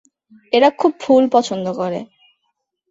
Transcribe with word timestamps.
এরা 0.53 0.69
খুব 0.79 0.91
ফুল 0.99 1.23
পছন্দ 1.33 1.65
করে। 1.73 1.99